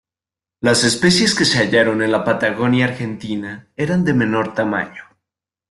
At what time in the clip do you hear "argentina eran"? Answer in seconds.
2.85-4.03